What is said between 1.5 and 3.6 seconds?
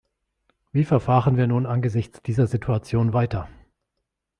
angesichts dieser Situation weiter?